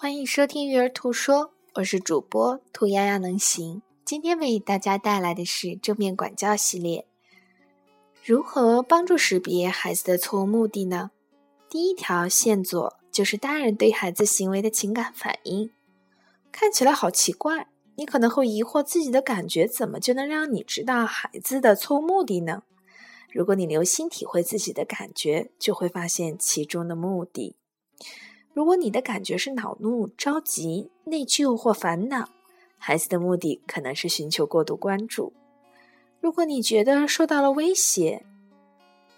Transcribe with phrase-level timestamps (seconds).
[0.00, 3.82] 欢迎收听《育儿兔说》，我是主播兔丫丫能行。
[4.04, 7.04] 今天为大家带来的是正面管教系列。
[8.24, 11.10] 如何帮助识别孩子的错误目的呢？
[11.68, 15.72] 第一条线索就是大人对孩子行为的情感反应。
[16.52, 22.62] 看起来好奇怪，你可能会疑惑自己的感觉怎么就能让你知道孩子的错误目的呢？
[23.32, 27.56] 如果你留心体会自己的感觉，就会发现其中的目的。
[28.58, 32.28] 如果你的感觉是恼怒、着急、内疚或烦恼，
[32.76, 35.32] 孩子的目的可能是寻求过度关注；
[36.20, 38.26] 如果你觉得受到了威胁、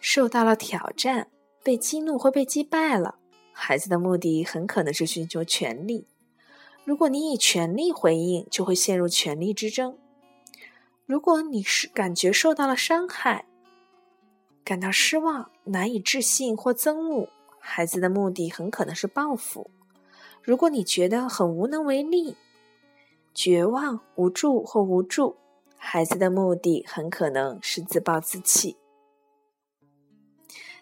[0.00, 1.28] 受到了挑战、
[1.62, 3.20] 被激怒或被击败了，
[3.52, 6.08] 孩子的目的很可能是寻求权利。
[6.84, 9.92] 如果你以权力回应，就会陷入权力之争；
[11.06, 13.44] 如果你是感觉受到了伤害、
[14.64, 17.28] 感到失望、难以置信或憎恶。
[17.70, 19.70] 孩子的目的很可能是报复。
[20.42, 22.34] 如果你觉得很无能为力、
[23.34, 25.36] 绝望、无助或无助，
[25.76, 28.78] 孩子的目的很可能是自暴自弃。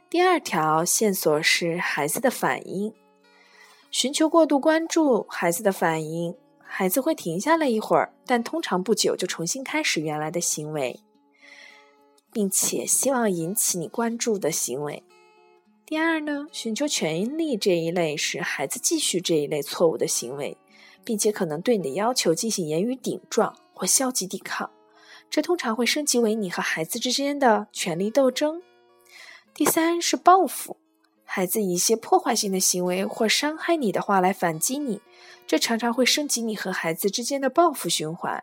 [0.09, 2.95] 第二条线索是孩子的反应，
[3.91, 11.01] 寻求过度关注孩子的反应，孩子会停下来一会儿，但通常不久就重新开始原来的行为，
[12.33, 15.03] 并且希望引起你关注的行为。
[15.87, 20.59] 第二呢，寻求权利这一类是孩子继续这一类错误的行为，
[21.05, 24.69] 并且可能对你的要求进行言语顶撞或消极抵抗，
[25.31, 28.61] 这通常会升级为你和孩子之间的权力斗争。
[29.55, 30.77] 第三是报复，
[31.23, 35.01] 孩子以一些破坏性的行为或伤害你的话来反击你，
[35.47, 38.43] 这常常会升级你和孩子之间的报复循环。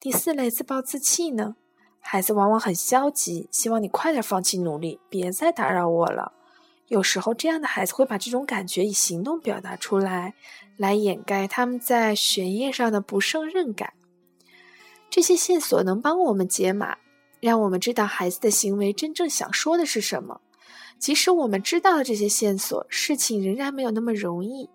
[0.00, 1.56] 第四类自暴自弃呢，
[2.00, 6.32] 孩子往往很消极，希望你快点放弃努力，别再打扰我了。
[6.88, 10.34] 有时候，这样的孩子会把这种感觉以行动表达出来，
[10.76, 13.92] 来掩盖他们在学业上的不胜任感。
[15.10, 16.96] 这些线索能帮我们解码，
[17.40, 20.40] 让我们知道孩子的行为真正想说的是什么。
[20.98, 24.68] 即使我们知道了这些线索，事情仍然没有那么容易，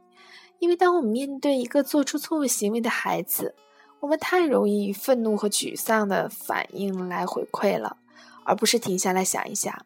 [0.59, 3.55] 因为当我们面对一个做出错误行为的孩子，
[3.99, 7.97] 我们太容易以愤怒和沮丧的反应来回馈了，
[8.43, 9.85] 而不是停下来想一想，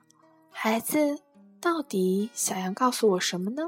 [0.51, 1.26] 孩子。
[1.67, 3.63] 到底想要告诉我什么呢？